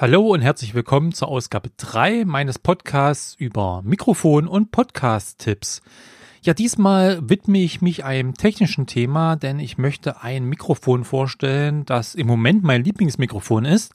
Hallo 0.00 0.28
und 0.28 0.40
herzlich 0.40 0.72
willkommen 0.72 1.12
zur 1.12 1.28
Ausgabe 1.28 1.68
3 1.76 2.24
meines 2.24 2.58
Podcasts 2.58 3.34
über 3.34 3.82
Mikrofon 3.84 4.48
und 4.48 4.72
Podcast-Tipps. 4.72 5.82
Ja, 6.40 6.54
diesmal 6.54 7.28
widme 7.28 7.58
ich 7.58 7.82
mich 7.82 8.02
einem 8.02 8.32
technischen 8.32 8.86
Thema, 8.86 9.36
denn 9.36 9.58
ich 9.58 9.76
möchte 9.76 10.22
ein 10.22 10.46
Mikrofon 10.46 11.04
vorstellen, 11.04 11.84
das 11.84 12.14
im 12.14 12.26
Moment 12.28 12.64
mein 12.64 12.82
Lieblingsmikrofon 12.82 13.66
ist. 13.66 13.92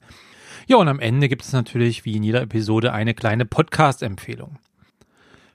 Ja, 0.68 0.76
und 0.76 0.86
am 0.86 1.00
Ende 1.00 1.28
gibt 1.28 1.42
es 1.42 1.52
natürlich 1.52 2.04
wie 2.04 2.14
in 2.14 2.22
jeder 2.22 2.42
Episode 2.42 2.92
eine 2.92 3.12
kleine 3.12 3.44
Podcast-Empfehlung. 3.44 4.60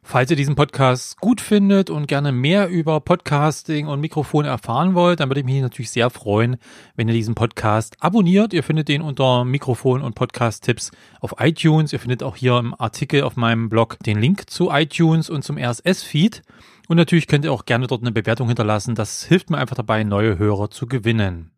Falls 0.04 0.32
ihr 0.32 0.36
diesen 0.36 0.56
Podcast 0.56 1.20
gut 1.22 1.42
findet 1.42 1.90
und 1.90 2.08
gerne 2.08 2.32
mehr 2.32 2.68
über 2.70 3.00
Podcasting 3.00 3.88
und 3.88 4.02
Mikrofone 4.02 4.48
erfahren 4.48 4.96
wollt, 4.96 5.20
dann 5.20 5.30
würde 5.30 5.42
ich 5.42 5.46
mich 5.46 5.62
natürlich 5.62 5.92
sehr 5.92 6.10
freuen, 6.10 6.58
wenn 6.96 7.08
ihr 7.08 7.14
diesen 7.14 7.36
Podcast 7.36 7.96
abonniert. 8.00 8.52
Ihr 8.52 8.64
findet 8.64 8.90
den 8.90 9.04
unter 9.04 9.46
Mikrofon 9.46 10.02
und 10.02 10.16
Podcast-Tipps 10.16 10.92
auf 11.22 11.36
iTunes. 11.40 11.94
Ihr 11.94 12.00
findet 12.00 12.24
auch 12.24 12.36
hier 12.36 12.58
im 12.58 12.74
Artikel 12.78 13.24
auf 13.24 13.38
meinem 13.38 13.70
Blog 13.70 14.00
den 14.06 14.20
Link 14.20 14.50
zu 14.50 14.72
iTunes 14.72 15.30
und 15.30 15.44
zum 15.44 15.58
RSS-Feed. 15.58 16.42
Und 16.88 16.98
natürlich 16.98 17.28
könnt 17.28 17.46
ihr 17.46 17.54
auch 17.54 17.66
gerne 17.66 17.88
dort 17.88 18.02
eine 18.02 18.12
Bewertung 18.12 18.48
hinterlassen. 18.48 18.96
Das 18.96 19.24
hilft 19.24 19.50
mir 19.50 19.60
einfach 19.60 19.78
dabei, 19.78 20.04
neue 20.04 20.38
Hörer 20.38 20.72
zu 20.72 20.88
gewinnen. 20.88 21.52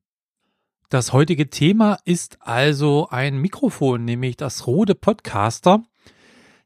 Das 0.90 1.12
heutige 1.12 1.50
Thema 1.50 1.98
ist 2.06 2.38
also 2.42 3.08
ein 3.10 3.38
Mikrofon, 3.38 4.06
nämlich 4.06 4.38
das 4.38 4.68
Rode 4.68 4.94
Podcaster. 4.94 5.82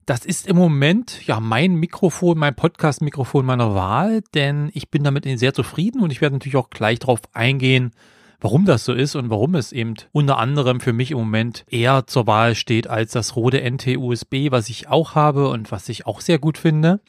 Das 0.07 0.23
ist 0.23 0.47
im 0.47 0.55
Moment 0.55 1.27
ja 1.27 1.41
mein 1.41 1.75
Mikrofon, 1.75 2.37
mein 2.37 2.55
Podcast-Mikrofon 2.55 3.45
meiner 3.45 3.75
Wahl, 3.75 4.21
denn 4.33 4.71
ich 4.73 4.89
bin 4.89 5.03
damit 5.03 5.25
sehr 5.37 5.53
zufrieden 5.53 6.01
und 6.01 6.13
ich 6.13 6.21
werde 6.21 6.37
natürlich 6.37 6.55
auch 6.55 6.69
gleich 6.69 6.99
darauf 6.99 7.19
eingehen, 7.33 7.91
warum 8.39 8.63
das 8.63 8.85
so 8.85 8.93
ist 8.93 9.15
und 9.15 9.29
warum 9.29 9.53
es 9.55 9.73
eben 9.73 9.95
unter 10.13 10.37
anderem 10.37 10.79
für 10.79 10.93
mich 10.93 11.11
im 11.11 11.17
Moment 11.17 11.65
eher 11.69 12.07
zur 12.07 12.25
Wahl 12.25 12.55
steht 12.55 12.87
als 12.87 13.11
das 13.11 13.35
Rode 13.35 13.69
NT-USB, 13.69 14.49
was 14.49 14.69
ich 14.69 14.87
auch 14.87 15.15
habe 15.15 15.49
und 15.49 15.73
was 15.73 15.89
ich 15.89 16.05
auch 16.05 16.21
sehr 16.21 16.39
gut 16.39 16.57
finde. 16.57 17.01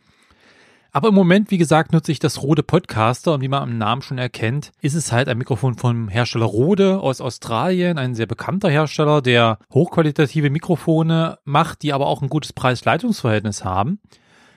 Aber 0.91 1.09
im 1.09 1.15
Moment, 1.15 1.51
wie 1.51 1.59
gesagt, 1.59 1.93
nutze 1.93 2.13
ich 2.13 2.19
das 2.19 2.43
Rode 2.43 2.63
Podcaster 2.63 3.35
und 3.35 3.43
wie 3.43 3.49
man 3.49 3.63
am 3.63 3.79
Namen 3.79 4.01
schon 4.01 4.17
erkennt, 4.17 4.73
ist 4.81 4.95
es 4.95 5.13
halt 5.13 5.29
ein 5.29 5.37
Mikrofon 5.37 5.75
vom 5.75 6.09
Hersteller 6.09 6.47
Rode 6.47 7.01
aus 7.01 7.21
Australien, 7.21 7.99
ein 7.99 8.15
sehr 8.15 8.27
bekannter 8.27 8.71
Hersteller, 8.71 9.21
der 9.21 9.59
hochqualitative 9.73 10.49
Mikrofone 10.49 11.39
macht, 11.45 11.83
die 11.83 11.93
aber 11.93 12.07
auch 12.07 12.23
ein 12.23 12.31
gutes 12.31 12.55
Preis-Leistungsverhältnis 12.55 13.65
haben. 13.65 14.01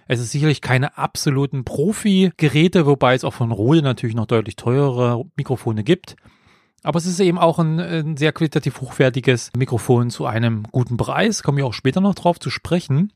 Es 0.08 0.20
ist 0.20 0.32
sicherlich 0.32 0.62
keine 0.62 0.98
absoluten 0.98 1.64
Profi-Geräte, 1.66 2.86
wobei 2.86 3.14
es 3.14 3.24
auch 3.24 3.34
von 3.34 3.52
Rode 3.52 3.82
natürlich 3.82 4.16
noch 4.16 4.26
deutlich 4.26 4.56
teurere 4.56 5.26
Mikrofone 5.36 5.84
gibt. 5.84 6.16
Aber 6.84 6.98
es 6.98 7.06
ist 7.06 7.20
eben 7.20 7.38
auch 7.38 7.60
ein, 7.60 7.80
ein 7.80 8.18
sehr 8.18 8.32
qualitativ 8.32 8.82
hochwertiges 8.82 9.52
Mikrofon 9.56 10.10
zu 10.10 10.26
einem 10.26 10.64
guten 10.72 10.98
Preis. 10.98 11.44
Kommen 11.44 11.58
wir 11.58 11.66
auch 11.66 11.74
später 11.74 12.02
noch 12.02 12.16
drauf 12.16 12.40
zu 12.40 12.50
sprechen. 12.50 13.14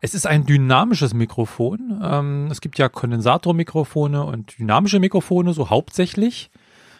Es 0.00 0.14
ist 0.14 0.26
ein 0.26 0.46
dynamisches 0.46 1.12
Mikrofon. 1.12 2.00
Ähm, 2.02 2.48
es 2.50 2.60
gibt 2.60 2.78
ja 2.78 2.88
Kondensatormikrofone 2.88 4.24
und 4.24 4.58
dynamische 4.58 5.00
Mikrofone, 5.00 5.52
so 5.52 5.70
hauptsächlich. 5.70 6.50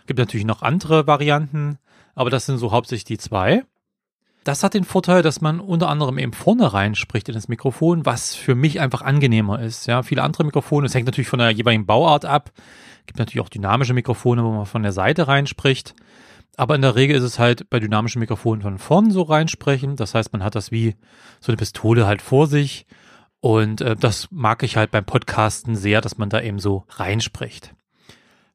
Es 0.00 0.06
gibt 0.06 0.18
natürlich 0.18 0.46
noch 0.46 0.62
andere 0.62 1.06
Varianten, 1.06 1.78
aber 2.14 2.30
das 2.30 2.46
sind 2.46 2.58
so 2.58 2.72
hauptsächlich 2.72 3.04
die 3.04 3.18
zwei. 3.18 3.64
Das 4.42 4.64
hat 4.64 4.74
den 4.74 4.84
Vorteil, 4.84 5.22
dass 5.22 5.40
man 5.40 5.60
unter 5.60 5.88
anderem 5.88 6.18
eben 6.18 6.32
vorne 6.32 6.72
rein 6.72 6.94
spricht 6.94 7.28
in 7.28 7.34
das 7.34 7.48
Mikrofon, 7.48 8.06
was 8.06 8.34
für 8.34 8.54
mich 8.54 8.80
einfach 8.80 9.02
angenehmer 9.02 9.60
ist. 9.60 9.86
Ja, 9.86 10.02
viele 10.02 10.22
andere 10.22 10.44
Mikrofone, 10.44 10.86
es 10.86 10.94
hängt 10.94 11.06
natürlich 11.06 11.28
von 11.28 11.38
der 11.38 11.50
jeweiligen 11.50 11.86
Bauart 11.86 12.24
ab. 12.24 12.50
Es 13.00 13.06
gibt 13.06 13.18
natürlich 13.18 13.44
auch 13.44 13.50
dynamische 13.50 13.94
Mikrofone, 13.94 14.42
wo 14.42 14.50
man 14.50 14.66
von 14.66 14.82
der 14.82 14.92
Seite 14.92 15.28
reinspricht. 15.28 15.94
Aber 16.58 16.74
in 16.74 16.82
der 16.82 16.96
Regel 16.96 17.16
ist 17.16 17.22
es 17.22 17.38
halt 17.38 17.70
bei 17.70 17.78
dynamischen 17.78 18.18
Mikrofonen 18.18 18.62
von 18.62 18.78
vorn 18.78 19.12
so 19.12 19.22
reinsprechen. 19.22 19.94
Das 19.94 20.14
heißt, 20.14 20.32
man 20.32 20.42
hat 20.42 20.56
das 20.56 20.72
wie 20.72 20.96
so 21.38 21.52
eine 21.52 21.56
Pistole 21.56 22.04
halt 22.04 22.20
vor 22.20 22.48
sich. 22.48 22.84
Und 23.40 23.80
äh, 23.80 23.94
das 23.94 24.26
mag 24.32 24.64
ich 24.64 24.76
halt 24.76 24.90
beim 24.90 25.04
Podcasten 25.04 25.76
sehr, 25.76 26.00
dass 26.00 26.18
man 26.18 26.30
da 26.30 26.40
eben 26.40 26.58
so 26.58 26.84
reinspricht. 26.88 27.74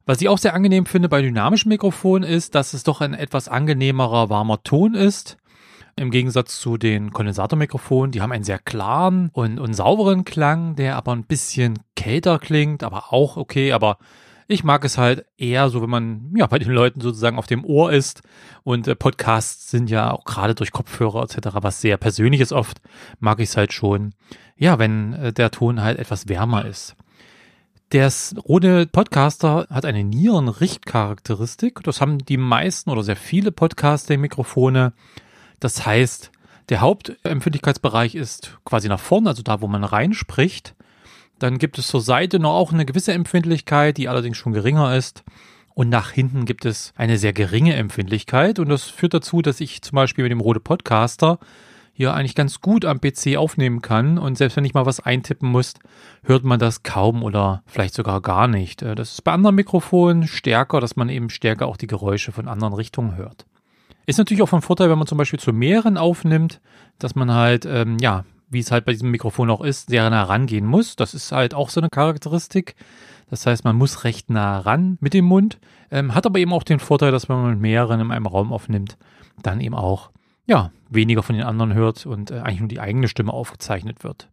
Was 0.06 0.20
ich 0.20 0.28
auch 0.28 0.38
sehr 0.38 0.54
angenehm 0.54 0.86
finde 0.86 1.08
bei 1.08 1.22
dynamischen 1.22 1.70
Mikrofonen 1.70 2.30
ist, 2.30 2.56
dass 2.56 2.74
es 2.74 2.84
doch 2.84 3.00
ein 3.00 3.14
etwas 3.14 3.48
angenehmerer, 3.48 4.30
warmer 4.30 4.62
Ton 4.64 4.96
ist. 4.96 5.38
Im 5.96 6.12
Gegensatz 6.12 6.60
zu 6.60 6.78
den 6.78 7.12
Kondensatormikrofonen, 7.14 8.12
die 8.12 8.22
haben 8.22 8.34
einen 8.34 8.44
sehr 8.44 8.60
klaren 8.60 9.30
und, 9.32 9.60
und 9.60 9.76
sauberen 9.76 10.26
Klang, 10.26 10.76
der 10.76 10.98
aber 10.98 11.14
ein 11.14 11.24
bisschen 11.24 11.80
kälter 11.96 12.38
klingt, 12.38 12.84
aber 12.84 13.14
auch 13.14 13.38
okay, 13.38 13.72
aber 13.72 13.98
ich 14.48 14.64
mag 14.64 14.84
es 14.86 14.98
halt 14.98 15.26
eher 15.38 15.70
so, 15.70 15.82
wenn 15.82 15.90
man 15.90 16.34
ja 16.36 16.48
bei 16.48 16.60
den 16.60 16.72
Leuten 16.72 17.02
sozusagen 17.02 17.38
auf 17.38 17.48
dem 17.48 17.66
Ohr 17.66 17.92
ist 17.92 18.22
und 18.64 18.88
äh, 18.88 18.96
Podcasts 18.96 19.70
sind 19.70 19.90
ja 19.90 20.12
auch 20.12 20.26
gerade 20.26 20.56
durch 20.56 20.72
Kopfhörer 20.72 21.24
etc. 21.24 21.50
was 21.62 21.82
sehr 21.82 21.98
Persönliches 21.98 22.52
oft, 22.52 22.82
mag 23.20 23.40
ich 23.40 23.50
es 23.50 23.58
halt 23.58 23.74
schon, 23.74 24.14
ja, 24.58 24.80
wenn 24.80 25.14
äh, 25.14 25.34
der 25.34 25.52
Ton 25.52 25.82
halt 25.82 26.00
etwas 26.00 26.28
wärmer 26.28 26.66
ist. 26.66 26.96
Der 27.92 28.12
Rode 28.48 28.88
Podcaster 28.88 29.68
hat 29.70 29.86
eine 29.86 30.04
Nierenrichtcharakteristik. 30.04 31.84
Das 31.84 32.02
haben 32.02 32.18
die 32.18 32.38
meisten 32.38 32.90
oder 32.90 33.04
sehr 33.04 33.16
viele 33.16 33.52
Podcasting-Mikrofone. 33.52 34.94
Das 35.60 35.86
heißt, 35.86 36.32
der 36.70 36.82
Hauptempfindlichkeitsbereich 36.82 38.16
ist 38.16 38.58
quasi 38.66 38.88
nach 38.88 39.00
vorne, 39.00 39.30
also 39.30 39.44
da, 39.44 39.62
wo 39.62 39.68
man 39.68 39.84
reinspricht. 39.84 40.74
Dann 41.40 41.58
gibt 41.58 41.78
es 41.78 41.88
zur 41.88 42.02
Seite 42.02 42.40
noch 42.40 42.54
auch 42.54 42.72
eine 42.72 42.86
gewisse 42.86 43.14
Empfindlichkeit, 43.14 43.98
die 43.98 44.08
allerdings 44.08 44.38
schon 44.38 44.54
geringer 44.54 44.96
ist. 44.96 45.24
Und 45.76 45.90
nach 45.90 46.12
hinten 46.12 46.46
gibt 46.46 46.66
es 46.66 46.94
eine 46.96 47.18
sehr 47.18 47.34
geringe 47.34 47.76
Empfindlichkeit. 47.76 48.60
Und 48.60 48.70
das 48.70 48.84
führt 48.84 49.14
dazu, 49.14 49.42
dass 49.42 49.60
ich 49.60 49.82
zum 49.82 49.96
Beispiel 49.96 50.24
mit 50.24 50.32
dem 50.32 50.40
Rode 50.40 50.60
Podcaster 50.60 51.40
hier 51.94 52.14
eigentlich 52.14 52.36
ganz 52.36 52.60
gut 52.60 52.86
am 52.86 53.00
PC 53.00 53.38
aufnehmen 53.38 53.82
kann. 53.82 54.18
Und 54.18 54.38
selbst 54.38 54.58
wenn 54.58 54.66
ich 54.66 54.74
mal 54.74 54.86
was 54.86 55.00
eintippen 55.00 55.50
muss, 55.50 55.74
hört 56.24 56.44
man 56.44 56.60
das 56.60 56.84
kaum 56.84 57.24
oder 57.24 57.64
vielleicht 57.68 57.94
sogar 57.94 58.22
gar 58.22 58.48
nicht. 58.48 58.82
Äh, 58.82 58.96
das 58.96 59.14
ist 59.14 59.24
bei 59.24 59.32
anderen 59.32 59.56
Mikrofonen 59.56 60.28
stärker, 60.28 60.80
dass 60.80 60.96
man 60.96 61.10
eben 61.10 61.30
stärker 61.30 61.68
auch 61.68 61.78
die 61.78 61.88
Geräusche 61.88 62.32
von 62.32 62.48
anderen 62.48 62.74
Richtungen 62.74 63.16
hört. 63.16 63.46
Ist 64.06 64.18
natürlich 64.18 64.42
auch 64.42 64.50
von 64.50 64.62
Vorteil, 64.62 64.90
wenn 64.90 64.98
man 64.98 65.08
zum 65.08 65.18
Beispiel 65.18 65.40
zu 65.40 65.54
mehreren 65.54 65.98
aufnimmt, 65.98 66.60
dass 67.00 67.16
man 67.16 67.32
halt, 67.32 67.66
ähm, 67.66 67.98
ja, 68.02 68.26
wie 68.54 68.60
es 68.60 68.72
halt 68.72 68.86
bei 68.86 68.94
diesem 68.94 69.12
Mikrofon 69.12 69.50
auch 69.50 69.62
ist, 69.62 69.90
sehr 69.90 70.10
nah 70.10 70.24
rangehen 70.24 70.66
muss. 70.66 70.96
Das 70.96 71.14
ist 71.14 71.32
halt 71.32 71.54
auch 71.54 71.70
so 71.70 71.82
eine 71.82 71.90
Charakteristik. 71.90 72.76
Das 73.30 73.46
heißt, 73.46 73.64
man 73.64 73.76
muss 73.76 74.04
recht 74.04 74.30
nah 74.30 74.60
ran 74.60 74.98
mit 75.02 75.14
dem 75.14 75.26
Mund, 75.26 75.60
ähm, 75.92 76.14
hat 76.14 76.26
aber 76.26 76.40
eben 76.40 76.54
auch 76.54 76.64
den 76.64 76.80
Vorteil, 76.80 77.12
dass 77.12 77.30
wenn 77.30 77.38
man 77.38 77.52
mit 77.52 77.62
mehreren 77.62 78.00
in 78.00 78.12
einem 78.12 78.28
Raum 78.28 78.54
aufnimmt, 78.54 78.98
dann 79.42 79.60
eben 79.60 79.76
auch 79.76 80.12
ja, 80.46 80.72
weniger 80.90 81.24
von 81.24 81.36
den 81.36 81.46
anderen 81.46 81.74
hört 81.74 82.06
und 82.06 82.32
äh, 82.32 82.40
eigentlich 82.40 82.60
nur 82.60 82.70
die 82.70 82.80
eigene 82.80 83.08
Stimme 83.08 83.34
aufgezeichnet 83.34 84.04
wird. 84.04 84.30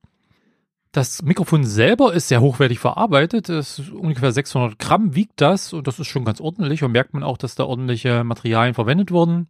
Das 0.92 1.22
Mikrofon 1.22 1.62
selber 1.64 2.12
ist 2.12 2.26
sehr 2.26 2.40
hochwertig 2.40 2.80
verarbeitet. 2.80 3.48
Es 3.48 3.78
ungefähr 3.90 4.32
600 4.32 4.76
Gramm 4.78 5.14
wiegt 5.14 5.40
das 5.40 5.72
und 5.72 5.86
das 5.86 6.00
ist 6.00 6.08
schon 6.08 6.24
ganz 6.24 6.40
ordentlich 6.40 6.82
und 6.82 6.90
merkt 6.90 7.14
man 7.14 7.22
auch, 7.22 7.38
dass 7.38 7.54
da 7.54 7.64
ordentliche 7.64 8.24
Materialien 8.24 8.74
verwendet 8.74 9.12
wurden. 9.12 9.48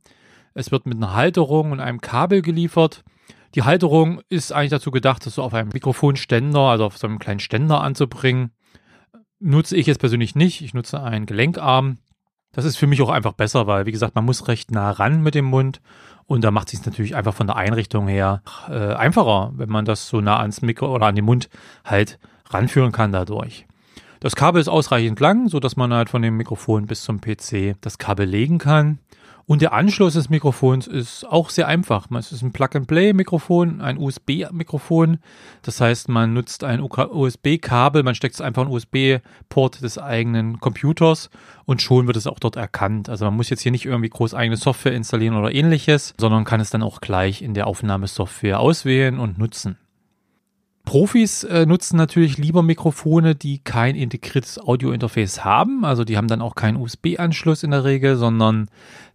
Es 0.52 0.70
wird 0.70 0.84
mit 0.84 0.98
einer 0.98 1.14
Halterung 1.14 1.72
und 1.72 1.80
einem 1.80 2.02
Kabel 2.02 2.42
geliefert. 2.42 3.04
Die 3.54 3.62
Halterung 3.62 4.20
ist 4.28 4.52
eigentlich 4.52 4.70
dazu 4.70 4.90
gedacht, 4.90 5.26
das 5.26 5.34
so 5.34 5.42
auf 5.42 5.54
einem 5.54 5.70
Mikrofonständer, 5.72 6.60
also 6.60 6.84
auf 6.84 6.98
so 6.98 7.06
einem 7.06 7.18
kleinen 7.18 7.40
Ständer 7.40 7.80
anzubringen. 7.80 8.52
Nutze 9.40 9.76
ich 9.76 9.86
jetzt 9.86 9.98
persönlich 9.98 10.34
nicht. 10.34 10.60
Ich 10.62 10.74
nutze 10.74 11.02
einen 11.02 11.26
Gelenkarm. 11.26 11.98
Das 12.52 12.64
ist 12.64 12.76
für 12.76 12.86
mich 12.86 13.00
auch 13.02 13.08
einfach 13.08 13.32
besser, 13.32 13.66
weil, 13.66 13.86
wie 13.86 13.92
gesagt, 13.92 14.14
man 14.14 14.24
muss 14.24 14.48
recht 14.48 14.70
nah 14.70 14.90
ran 14.90 15.22
mit 15.22 15.34
dem 15.34 15.46
Mund. 15.46 15.80
Und 16.26 16.44
da 16.44 16.52
macht 16.52 16.68
es 16.68 16.78
sich 16.78 16.86
natürlich 16.86 17.16
einfach 17.16 17.34
von 17.34 17.48
der 17.48 17.56
Einrichtung 17.56 18.06
her 18.06 18.42
äh, 18.68 18.94
einfacher, 18.94 19.52
wenn 19.54 19.68
man 19.68 19.84
das 19.84 20.08
so 20.08 20.20
nah 20.20 20.38
ans 20.38 20.62
Mikro 20.62 20.94
oder 20.94 21.06
an 21.06 21.16
den 21.16 21.24
Mund 21.24 21.48
halt 21.84 22.20
ranführen 22.50 22.92
kann 22.92 23.10
dadurch. 23.10 23.66
Das 24.20 24.36
Kabel 24.36 24.60
ist 24.60 24.68
ausreichend 24.68 25.18
lang, 25.18 25.48
so 25.48 25.58
dass 25.58 25.76
man 25.76 25.92
halt 25.92 26.10
von 26.10 26.22
dem 26.22 26.36
Mikrofon 26.36 26.86
bis 26.86 27.02
zum 27.02 27.20
PC 27.20 27.76
das 27.80 27.98
Kabel 27.98 28.28
legen 28.28 28.58
kann. 28.58 28.98
Und 29.50 29.62
der 29.62 29.72
Anschluss 29.72 30.12
des 30.12 30.30
Mikrofons 30.30 30.86
ist 30.86 31.24
auch 31.24 31.50
sehr 31.50 31.66
einfach. 31.66 32.06
Es 32.12 32.30
ist 32.30 32.42
ein 32.42 32.52
Plug-and-Play-Mikrofon, 32.52 33.80
ein 33.80 33.98
USB-Mikrofon. 33.98 35.18
Das 35.62 35.80
heißt, 35.80 36.08
man 36.08 36.32
nutzt 36.32 36.62
ein 36.62 36.80
USB-Kabel, 36.80 38.04
man 38.04 38.14
steckt 38.14 38.36
es 38.36 38.40
einfach 38.40 38.62
in 38.62 38.68
einen 38.68 38.76
USB-Port 38.76 39.82
des 39.82 39.98
eigenen 39.98 40.60
Computers 40.60 41.30
und 41.64 41.82
schon 41.82 42.06
wird 42.06 42.16
es 42.16 42.28
auch 42.28 42.38
dort 42.38 42.54
erkannt. 42.54 43.08
Also 43.08 43.24
man 43.24 43.34
muss 43.34 43.50
jetzt 43.50 43.62
hier 43.62 43.72
nicht 43.72 43.86
irgendwie 43.86 44.10
groß 44.10 44.34
eigene 44.34 44.56
Software 44.56 44.94
installieren 44.94 45.34
oder 45.34 45.52
ähnliches, 45.52 46.14
sondern 46.16 46.44
kann 46.44 46.60
es 46.60 46.70
dann 46.70 46.84
auch 46.84 47.00
gleich 47.00 47.42
in 47.42 47.52
der 47.52 47.66
Aufnahmesoftware 47.66 48.60
auswählen 48.60 49.18
und 49.18 49.36
nutzen. 49.36 49.78
Profis 50.84 51.44
äh, 51.44 51.66
nutzen 51.66 51.96
natürlich 51.96 52.38
lieber 52.38 52.62
Mikrofone, 52.62 53.34
die 53.34 53.58
kein 53.58 53.94
integriertes 53.94 54.58
Audio-Interface 54.58 55.44
haben. 55.44 55.84
Also 55.84 56.04
die 56.04 56.16
haben 56.16 56.26
dann 56.26 56.40
auch 56.40 56.54
keinen 56.54 56.76
USB-Anschluss 56.76 57.62
in 57.62 57.70
der 57.70 57.84
Regel, 57.84 58.16
sondern 58.16 58.68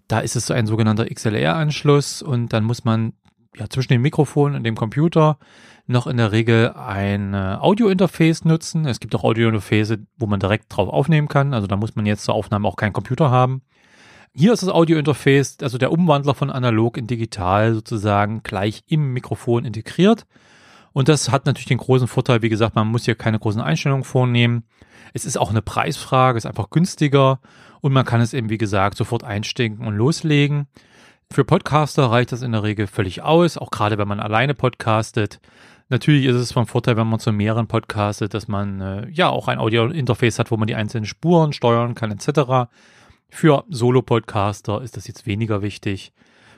da 0.07 0.19
ist 0.19 0.35
es 0.35 0.47
so 0.47 0.53
ein 0.53 0.67
sogenannter 0.67 1.05
XLR-Anschluss 1.05 2.21
und 2.21 2.53
dann 2.53 2.63
muss 2.63 2.83
man 2.83 3.13
ja 3.55 3.69
zwischen 3.69 3.93
dem 3.93 4.01
Mikrofon 4.01 4.55
und 4.55 4.63
dem 4.63 4.75
Computer 4.75 5.37
noch 5.87 6.07
in 6.07 6.17
der 6.17 6.31
Regel 6.31 6.73
ein 6.73 7.33
äh, 7.33 7.57
Audio-Interface 7.59 8.43
nutzen. 8.45 8.85
Es 8.85 8.99
gibt 8.99 9.15
auch 9.15 9.23
Audio-Interface, 9.23 9.97
wo 10.17 10.25
man 10.25 10.39
direkt 10.39 10.65
drauf 10.75 10.89
aufnehmen 10.89 11.27
kann. 11.27 11.53
Also 11.53 11.67
da 11.67 11.75
muss 11.75 11.95
man 11.95 12.05
jetzt 12.05 12.23
zur 12.23 12.33
Aufnahme 12.33 12.67
auch 12.67 12.75
keinen 12.75 12.93
Computer 12.93 13.29
haben. 13.29 13.61
Hier 14.37 14.51
ist 14.51 14.63
das 14.63 14.69
Audiointerface, 14.69 15.59
also 15.61 15.77
der 15.77 15.93
Umwandler 15.93 16.33
von 16.33 16.49
analog 16.49 16.97
in 16.97 17.07
digital 17.07 17.73
sozusagen 17.73 18.43
gleich 18.43 18.83
im 18.85 19.13
Mikrofon 19.13 19.63
integriert. 19.63 20.25
Und 20.95 21.09
das 21.09 21.29
hat 21.29 21.45
natürlich 21.45 21.65
den 21.65 21.77
großen 21.77 22.07
Vorteil, 22.07 22.41
wie 22.41 22.47
gesagt, 22.47 22.73
man 22.73 22.87
muss 22.87 23.03
hier 23.03 23.15
keine 23.15 23.37
großen 23.37 23.59
Einstellungen 23.59 24.05
vornehmen. 24.05 24.63
Es 25.13 25.25
ist 25.25 25.37
auch 25.37 25.49
eine 25.49 25.61
Preisfrage, 25.61 26.37
ist 26.37 26.45
einfach 26.45 26.69
günstiger 26.69 27.41
und 27.81 27.91
man 27.91 28.05
kann 28.05 28.21
es 28.21 28.33
eben, 28.33 28.49
wie 28.49 28.57
gesagt, 28.57 28.95
sofort 28.95 29.25
einstecken 29.25 29.85
und 29.85 29.97
loslegen. 29.97 30.67
Für 31.29 31.43
Podcaster 31.43 32.05
reicht 32.05 32.31
das 32.31 32.43
in 32.43 32.53
der 32.53 32.63
Regel 32.63 32.87
völlig 32.87 33.23
aus, 33.23 33.57
auch 33.57 33.71
gerade 33.71 33.97
wenn 33.97 34.07
man 34.07 34.21
alleine 34.21 34.53
podcastet. 34.53 35.41
Natürlich 35.89 36.23
ist 36.27 36.37
es 36.37 36.53
von 36.53 36.65
Vorteil, 36.65 36.95
wenn 36.95 37.07
man 37.07 37.19
zu 37.19 37.33
mehreren 37.33 37.67
podcastet, 37.67 38.33
dass 38.33 38.47
man 38.47 38.79
äh, 38.79 39.09
ja 39.09 39.27
auch 39.27 39.49
ein 39.49 39.59
Audio-Interface 39.59 40.39
hat, 40.39 40.49
wo 40.49 40.55
man 40.55 40.67
die 40.67 40.75
einzelnen 40.75 41.05
Spuren 41.05 41.51
steuern 41.51 41.95
kann, 41.95 42.11
etc. 42.11 42.71
Für 43.29 43.65
Solo-Podcaster 43.67 44.81
ist 44.81 44.95
das 44.95 45.07
jetzt 45.09 45.27
weniger 45.27 45.61
wichtig. 45.61 46.13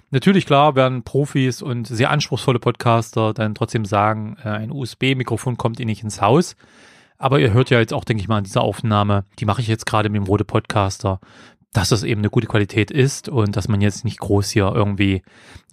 Natürlich, 0.10 0.46
klar, 0.46 0.76
werden 0.76 1.04
Profis 1.04 1.62
und 1.62 1.86
sehr 1.86 2.12
anspruchsvolle 2.12 2.60
Podcaster 2.60 3.34
dann 3.34 3.56
trotzdem 3.56 3.84
sagen, 3.84 4.38
äh, 4.44 4.50
ein 4.50 4.72
USB-Mikrofon 4.72 5.58
kommt 5.58 5.80
ihnen 5.80 5.90
nicht 5.90 6.04
ins 6.04 6.22
Haus. 6.22 6.56
Aber 7.18 7.40
ihr 7.40 7.52
hört 7.52 7.70
ja 7.72 7.80
jetzt 7.80 7.94
auch, 7.94 8.06
denke 8.06 8.22
ich 8.22 8.28
mal, 8.28 8.38
an 8.38 8.44
dieser 8.44 8.62
Aufnahme, 8.62 9.26
die 9.40 9.46
mache 9.46 9.62
ich 9.62 9.68
jetzt 9.68 9.86
gerade 9.86 10.10
mit 10.10 10.22
dem 10.22 10.28
Rode 10.28 10.46
Podcaster, 10.46 11.20
dass 11.74 11.90
das 11.90 12.04
eben 12.04 12.22
eine 12.22 12.30
gute 12.30 12.48
Qualität 12.48 12.90
ist 12.90 13.28
und 13.28 13.56
dass 13.58 13.68
man 13.68 13.82
jetzt 13.82 14.06
nicht 14.06 14.20
groß 14.20 14.50
hier 14.50 14.72
irgendwie 14.74 15.24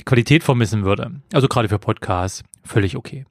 die 0.01 0.05
Qualität 0.05 0.43
vermissen 0.43 0.85
würde. 0.85 1.21
Also 1.33 1.47
gerade 1.47 1.69
für 1.69 1.79
Podcasts 1.79 2.43
völlig 2.65 2.97
okay. 2.97 3.27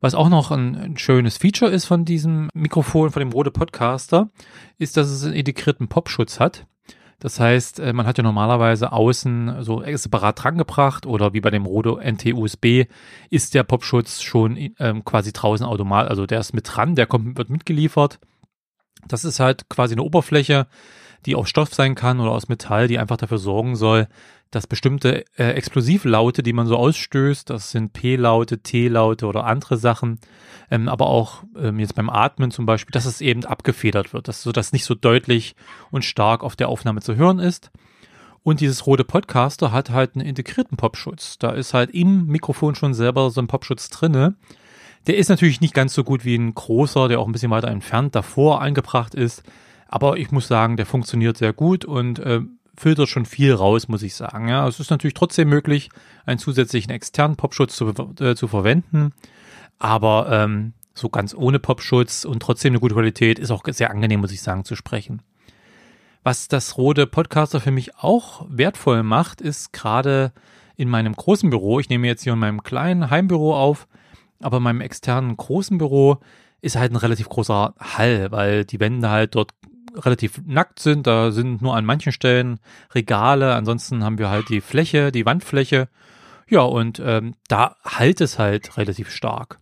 Was 0.00 0.14
auch 0.14 0.28
noch 0.28 0.50
ein, 0.50 0.74
ein, 0.74 0.96
schönes 0.96 1.36
Feature 1.36 1.70
ist 1.70 1.84
von 1.84 2.04
diesem 2.04 2.48
Mikrofon, 2.54 3.10
von 3.10 3.20
dem 3.20 3.30
Rode 3.30 3.52
Podcaster, 3.52 4.30
ist, 4.78 4.96
dass 4.96 5.08
es 5.08 5.22
einen 5.22 5.34
integrierten 5.34 5.88
Popschutz 5.88 6.40
hat. 6.40 6.66
Das 7.22 7.38
heißt, 7.38 7.78
äh, 7.78 7.92
man 7.92 8.04
hat 8.04 8.18
ja 8.18 8.24
normalerweise 8.24 8.90
außen 8.90 9.62
so 9.62 9.80
separat 9.94 10.42
drangebracht 10.42 11.06
oder 11.06 11.32
wie 11.32 11.40
bei 11.40 11.50
dem 11.50 11.66
Rode 11.66 12.00
NT-USB 12.02 12.86
ist 13.30 13.54
der 13.54 13.62
Popschutz 13.62 14.22
schon 14.22 14.56
ähm, 14.80 15.04
quasi 15.04 15.32
draußen 15.32 15.64
automatisch, 15.64 16.10
also 16.10 16.26
der 16.26 16.40
ist 16.40 16.52
mit 16.52 16.68
dran, 16.68 16.96
der 16.96 17.06
kommt, 17.06 17.38
wird 17.38 17.48
mitgeliefert. 17.48 18.18
Das 19.06 19.24
ist 19.24 19.38
halt 19.38 19.68
quasi 19.68 19.94
eine 19.94 20.02
Oberfläche, 20.02 20.66
die 21.24 21.36
aus 21.36 21.48
Stoff 21.48 21.72
sein 21.72 21.94
kann 21.94 22.18
oder 22.18 22.32
aus 22.32 22.48
Metall, 22.48 22.88
die 22.88 22.98
einfach 22.98 23.18
dafür 23.18 23.38
sorgen 23.38 23.76
soll, 23.76 24.08
dass 24.52 24.66
bestimmte 24.66 25.24
äh, 25.36 25.52
Explosivlaute, 25.52 26.42
die 26.42 26.52
man 26.52 26.66
so 26.66 26.76
ausstößt, 26.76 27.50
das 27.50 27.70
sind 27.70 27.92
P-Laute, 27.92 28.58
T-Laute 28.58 29.26
oder 29.26 29.44
andere 29.44 29.76
Sachen, 29.78 30.20
ähm, 30.70 30.88
aber 30.88 31.06
auch 31.06 31.42
ähm, 31.58 31.80
jetzt 31.80 31.94
beim 31.94 32.10
Atmen 32.10 32.50
zum 32.50 32.66
Beispiel, 32.66 32.92
dass 32.92 33.06
es 33.06 33.20
eben 33.20 33.44
abgefedert 33.44 34.12
wird, 34.12 34.28
dass 34.28 34.42
so 34.42 34.52
das 34.52 34.72
nicht 34.72 34.84
so 34.84 34.94
deutlich 34.94 35.56
und 35.90 36.04
stark 36.04 36.44
auf 36.44 36.54
der 36.54 36.68
Aufnahme 36.68 37.00
zu 37.00 37.16
hören 37.16 37.38
ist. 37.38 37.70
Und 38.42 38.60
dieses 38.60 38.86
rote 38.86 39.04
Podcaster 39.04 39.72
hat 39.72 39.90
halt 39.90 40.16
einen 40.16 40.26
integrierten 40.26 40.76
Popschutz. 40.76 41.38
Da 41.38 41.52
ist 41.52 41.74
halt 41.74 41.90
im 41.90 42.26
Mikrofon 42.26 42.74
schon 42.74 42.92
selber 42.92 43.30
so 43.30 43.40
ein 43.40 43.46
Popschutz 43.46 43.88
drinne. 43.88 44.34
Der 45.06 45.16
ist 45.16 45.28
natürlich 45.28 45.60
nicht 45.60 45.74
ganz 45.74 45.94
so 45.94 46.04
gut 46.04 46.24
wie 46.24 46.36
ein 46.36 46.54
großer, 46.54 47.08
der 47.08 47.20
auch 47.20 47.26
ein 47.26 47.32
bisschen 47.32 47.50
weiter 47.50 47.68
entfernt 47.68 48.14
davor 48.14 48.60
angebracht 48.60 49.14
ist. 49.14 49.42
Aber 49.88 50.16
ich 50.16 50.30
muss 50.30 50.48
sagen, 50.48 50.76
der 50.76 50.86
funktioniert 50.86 51.36
sehr 51.36 51.52
gut 51.52 51.84
und 51.84 52.18
äh, 52.18 52.40
filtert 52.82 53.08
schon 53.08 53.26
viel 53.26 53.54
raus, 53.54 53.86
muss 53.86 54.02
ich 54.02 54.16
sagen. 54.16 54.48
Ja, 54.48 54.66
es 54.66 54.80
ist 54.80 54.90
natürlich 54.90 55.14
trotzdem 55.14 55.48
möglich, 55.48 55.88
einen 56.26 56.38
zusätzlichen 56.38 56.90
externen 56.90 57.36
Popschutz 57.36 57.76
zu, 57.76 57.94
äh, 58.20 58.34
zu 58.34 58.48
verwenden, 58.48 59.12
aber 59.78 60.26
ähm, 60.30 60.72
so 60.92 61.08
ganz 61.08 61.32
ohne 61.32 61.60
Popschutz 61.60 62.24
und 62.24 62.40
trotzdem 62.40 62.72
eine 62.72 62.80
gute 62.80 62.94
Qualität 62.94 63.38
ist 63.38 63.52
auch 63.52 63.62
sehr 63.68 63.90
angenehm, 63.90 64.20
muss 64.20 64.32
ich 64.32 64.42
sagen, 64.42 64.64
zu 64.64 64.74
sprechen. 64.74 65.22
Was 66.24 66.48
das 66.48 66.76
rote 66.76 67.06
Podcaster 67.06 67.60
für 67.60 67.70
mich 67.70 67.96
auch 67.96 68.46
wertvoll 68.48 69.04
macht, 69.04 69.40
ist 69.40 69.72
gerade 69.72 70.32
in 70.76 70.88
meinem 70.88 71.14
großen 71.14 71.50
Büro, 71.50 71.78
ich 71.78 71.88
nehme 71.88 72.08
jetzt 72.08 72.24
hier 72.24 72.32
in 72.32 72.40
meinem 72.40 72.64
kleinen 72.64 73.10
Heimbüro 73.10 73.56
auf, 73.56 73.86
aber 74.40 74.56
in 74.56 74.64
meinem 74.64 74.80
externen 74.80 75.36
großen 75.36 75.78
Büro 75.78 76.18
ist 76.60 76.74
halt 76.74 76.92
ein 76.92 76.96
relativ 76.96 77.28
großer 77.28 77.74
Hall, 77.78 78.32
weil 78.32 78.64
die 78.64 78.80
Wände 78.80 79.08
halt 79.08 79.36
dort 79.36 79.52
relativ 79.96 80.40
nackt 80.46 80.78
sind. 80.78 81.06
Da 81.06 81.30
sind 81.30 81.62
nur 81.62 81.76
an 81.76 81.84
manchen 81.84 82.12
Stellen 82.12 82.58
Regale. 82.94 83.54
Ansonsten 83.54 84.04
haben 84.04 84.18
wir 84.18 84.30
halt 84.30 84.48
die 84.48 84.60
Fläche, 84.60 85.12
die 85.12 85.26
Wandfläche. 85.26 85.88
Ja, 86.48 86.62
und 86.62 87.00
ähm, 87.04 87.34
da 87.48 87.76
halt 87.84 88.20
es 88.20 88.38
halt 88.38 88.76
relativ 88.76 89.10
stark. 89.10 89.58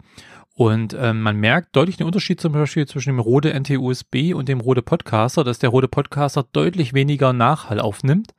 Und 0.54 0.94
ähm, 0.98 1.22
man 1.22 1.36
merkt 1.36 1.74
deutlich 1.74 1.96
den 1.96 2.06
Unterschied 2.06 2.40
zum 2.40 2.52
Beispiel 2.52 2.86
zwischen 2.86 3.10
dem 3.10 3.18
Rode 3.18 3.58
NT-USB 3.58 4.34
und 4.34 4.48
dem 4.48 4.60
Rode 4.60 4.82
Podcaster, 4.82 5.42
dass 5.42 5.58
der 5.58 5.70
Rode 5.70 5.88
Podcaster 5.88 6.44
deutlich 6.52 6.92
weniger 6.92 7.32
Nachhall 7.32 7.80
aufnimmt. 7.80 8.34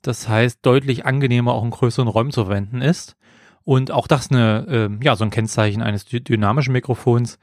Das 0.00 0.28
heißt, 0.28 0.58
deutlich 0.62 1.06
angenehmer 1.06 1.52
auch 1.52 1.62
in 1.62 1.70
größeren 1.70 2.08
Räumen 2.08 2.32
zu 2.32 2.46
verwenden 2.46 2.82
ist. 2.82 3.16
Und 3.64 3.92
auch 3.92 4.08
das 4.08 4.30
eine, 4.30 4.66
äh, 5.00 5.04
ja, 5.04 5.14
so 5.14 5.22
ein 5.22 5.30
Kennzeichen 5.30 5.82
eines 5.82 6.04
dynamischen 6.04 6.72
Mikrofons, 6.72 7.38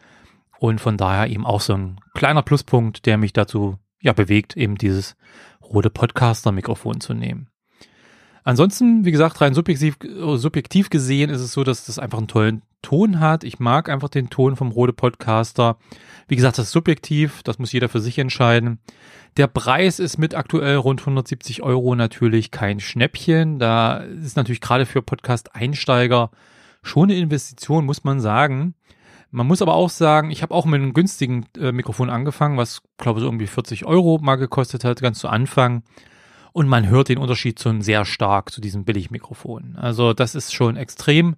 und 0.59 0.81
von 0.81 0.97
daher 0.97 1.27
eben 1.29 1.45
auch 1.45 1.61
so 1.61 1.73
ein 1.73 2.00
kleiner 2.13 2.41
Pluspunkt, 2.41 3.06
der 3.06 3.17
mich 3.17 3.31
dazu 3.31 3.77
ja 4.01 4.11
bewegt, 4.11 4.57
eben 4.57 4.75
dieses 4.75 5.15
rote 5.63 5.89
Podcaster-Mikrofon 5.89 7.00
zu 7.00 7.13
nehmen. 7.13 7.47
Ansonsten, 8.44 9.06
wie 9.06 9.11
gesagt, 9.11 9.39
rein 9.41 9.53
subjektiv, 9.53 9.97
subjektiv 10.35 10.89
gesehen 10.89 11.29
ist 11.29 11.41
es 11.41 11.53
so, 11.53 11.63
dass 11.63 11.85
das 11.85 12.00
einfach 12.00 12.17
einen 12.17 12.27
tollen 12.27 12.61
Ton 12.81 13.19
hat. 13.19 13.44
Ich 13.44 13.59
mag 13.59 13.89
einfach 13.89 14.09
den 14.09 14.29
Ton 14.29 14.56
vom 14.56 14.71
Rode 14.71 14.94
Podcaster. 14.94 15.77
Wie 16.27 16.35
gesagt, 16.35 16.57
das 16.57 16.67
ist 16.67 16.71
subjektiv, 16.71 17.44
das 17.44 17.59
muss 17.59 17.71
jeder 17.71 17.89
für 17.89 18.00
sich 18.00 18.17
entscheiden. 18.17 18.79
Der 19.38 19.47
Preis 19.47 20.00
ist 20.00 20.17
mit 20.17 20.35
aktuell 20.35 20.77
rund 20.77 21.01
170 21.01 21.61
Euro 21.63 21.95
natürlich 21.95 22.51
kein 22.51 22.79
Schnäppchen. 22.79 23.59
Da 23.59 23.97
ist 23.97 24.35
natürlich 24.35 24.61
gerade 24.61 24.85
für 24.85 25.01
Podcast-Einsteiger 25.01 26.31
schon 26.81 27.09
eine 27.09 27.19
Investition, 27.19 27.85
muss 27.85 28.03
man 28.03 28.19
sagen. 28.19 28.73
Man 29.31 29.48
muss 29.48 29.62
aber 29.62 29.76
auch 29.76 29.90
sagen, 29.90 30.31
ich 30.31 30.42
habe 30.42 30.54
auch 30.54 30.66
mit 30.66 30.81
einem 30.81 30.94
günstigen 30.94 31.46
äh, 31.58 31.72
Mikrofon 31.72 32.10
angefangen, 32.10 32.58
was 32.58 32.81
glaube 32.98 33.20
ich 33.20 33.22
so 33.22 33.28
irgendwie 33.28 33.48
40 33.48 33.86
Euro 33.86 34.20
mal 34.22 34.36
gekostet 34.36 34.84
hat, 34.84 35.02
ganz 35.02 35.20
zu 35.20 35.28
Anfang. 35.28 35.84
Und 36.52 36.68
man 36.68 36.90
hört 36.90 37.10
den 37.10 37.20
Unterschied 37.20 37.60
schon 37.60 37.81
sehr 37.81 38.06
stark 38.06 38.52
zu 38.52 38.60
diesem 38.60 38.86
Billigmikrofon. 38.86 39.76
Also 39.76 40.14
das 40.14 40.34
ist 40.34 40.54
schon 40.54 40.78
extrem. 40.78 41.36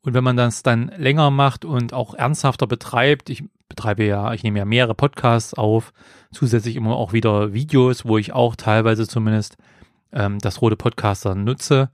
Und 0.00 0.14
wenn 0.14 0.24
man 0.24 0.36
das 0.36 0.62
dann 0.62 0.90
länger 0.96 1.30
macht 1.30 1.64
und 1.64 1.92
auch 1.92 2.14
ernsthafter 2.14 2.66
betreibt, 2.66 3.30
ich 3.30 3.44
betreibe 3.68 4.04
ja, 4.04 4.32
ich 4.32 4.42
nehme 4.42 4.58
ja 4.58 4.64
mehrere 4.64 4.94
Podcasts 4.94 5.54
auf, 5.54 5.92
zusätzlich 6.32 6.76
immer 6.76 6.96
auch 6.96 7.12
wieder 7.12 7.52
Videos, 7.52 8.04
wo 8.04 8.18
ich 8.18 8.32
auch 8.32 8.56
teilweise 8.56 9.08
zumindest 9.08 9.56
ähm, 10.12 10.38
das 10.38 10.60
rote 10.60 10.76
Podcaster 10.76 11.34
nutze. 11.34 11.90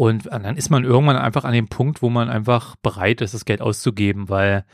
Und 0.00 0.30
dann 0.32 0.56
ist 0.56 0.70
man 0.70 0.84
irgendwann 0.84 1.18
einfach 1.18 1.44
an 1.44 1.52
dem 1.52 1.68
Punkt, 1.68 2.00
wo 2.00 2.08
man 2.08 2.30
einfach 2.30 2.74
bereit 2.76 3.20
ist, 3.20 3.34
das 3.34 3.44
Geld 3.44 3.60
auszugeben, 3.60 4.30
weil 4.30 4.64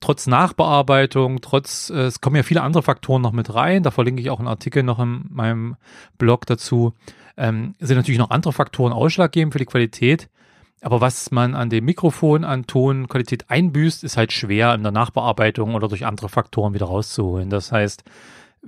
trotz 0.00 0.26
Nachbearbeitung, 0.26 1.40
trotz, 1.40 1.88
äh, 1.88 2.00
es 2.00 2.20
kommen 2.20 2.34
ja 2.34 2.42
viele 2.42 2.62
andere 2.62 2.82
Faktoren 2.82 3.22
noch 3.22 3.30
mit 3.30 3.54
rein, 3.54 3.84
da 3.84 3.92
verlinke 3.92 4.20
ich 4.20 4.28
auch 4.28 4.40
einen 4.40 4.48
Artikel 4.48 4.82
noch 4.82 4.98
in 4.98 5.26
meinem 5.30 5.76
Blog 6.18 6.46
dazu, 6.46 6.94
ähm, 7.36 7.76
sind 7.78 7.96
natürlich 7.96 8.18
noch 8.18 8.30
andere 8.30 8.52
Faktoren 8.52 8.92
ausschlaggebend 8.92 9.52
für 9.52 9.60
die 9.60 9.66
Qualität. 9.66 10.28
Aber 10.80 11.00
was 11.00 11.30
man 11.30 11.54
an 11.54 11.70
dem 11.70 11.84
Mikrofon 11.84 12.42
an 12.42 12.66
Tonqualität 12.66 13.50
einbüßt, 13.50 14.02
ist 14.02 14.16
halt 14.16 14.32
schwer 14.32 14.74
in 14.74 14.82
der 14.82 14.90
Nachbearbeitung 14.90 15.76
oder 15.76 15.86
durch 15.86 16.04
andere 16.06 16.28
Faktoren 16.28 16.74
wieder 16.74 16.86
rauszuholen. 16.86 17.50
Das 17.50 17.70
heißt, 17.70 18.02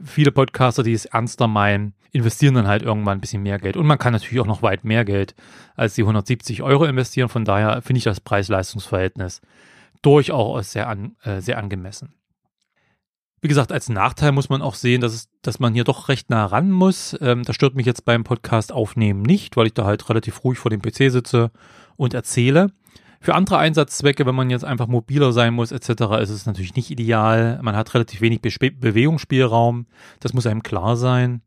viele 0.02 0.32
Podcaster, 0.32 0.82
die 0.82 0.92
es 0.92 1.04
ernster 1.04 1.46
meinen, 1.46 1.94
investieren 2.10 2.54
dann 2.54 2.66
halt 2.66 2.82
irgendwann 2.82 3.18
ein 3.18 3.20
bisschen 3.20 3.42
mehr 3.42 3.58
Geld. 3.58 3.76
Und 3.76 3.86
man 3.86 3.98
kann 3.98 4.12
natürlich 4.12 4.40
auch 4.40 4.46
noch 4.46 4.62
weit 4.62 4.84
mehr 4.84 5.04
Geld 5.04 5.34
als 5.74 5.94
die 5.94 6.02
170 6.02 6.62
Euro 6.62 6.84
investieren. 6.84 7.28
Von 7.28 7.44
daher 7.44 7.82
finde 7.82 7.98
ich 7.98 8.04
das 8.04 8.20
Preis-Leistungs-Verhältnis 8.20 9.40
durchaus 10.02 10.72
sehr, 10.72 10.88
an, 10.88 11.16
äh, 11.22 11.40
sehr 11.40 11.58
angemessen. 11.58 12.14
Wie 13.40 13.48
gesagt, 13.48 13.72
als 13.72 13.88
Nachteil 13.88 14.32
muss 14.32 14.48
man 14.48 14.62
auch 14.62 14.74
sehen, 14.74 15.00
dass, 15.00 15.12
es, 15.12 15.28
dass 15.42 15.60
man 15.60 15.74
hier 15.74 15.84
doch 15.84 16.08
recht 16.08 16.30
nah 16.30 16.46
ran 16.46 16.70
muss. 16.70 17.16
Ähm, 17.20 17.42
das 17.42 17.54
stört 17.56 17.74
mich 17.74 17.84
jetzt 17.84 18.04
beim 18.04 18.24
Podcast 18.24 18.72
aufnehmen 18.72 19.22
nicht, 19.22 19.56
weil 19.56 19.66
ich 19.66 19.74
da 19.74 19.84
halt 19.84 20.08
relativ 20.08 20.44
ruhig 20.44 20.58
vor 20.58 20.70
dem 20.70 20.80
PC 20.80 21.10
sitze 21.10 21.50
und 21.96 22.14
erzähle. 22.14 22.70
Für 23.24 23.34
andere 23.34 23.56
Einsatzzwecke, 23.56 24.26
wenn 24.26 24.34
man 24.34 24.50
jetzt 24.50 24.66
einfach 24.66 24.86
mobiler 24.86 25.32
sein 25.32 25.54
muss 25.54 25.72
etc., 25.72 25.88
ist 26.20 26.28
es 26.28 26.44
natürlich 26.44 26.76
nicht 26.76 26.90
ideal. 26.90 27.58
Man 27.62 27.74
hat 27.74 27.94
relativ 27.94 28.20
wenig 28.20 28.42
Be 28.42 28.70
Bewegungsspielraum. 28.70 29.86
Das 30.20 30.34
muss 30.34 30.46
einem 30.46 30.62
klar 30.62 30.98
sein. 30.98 31.40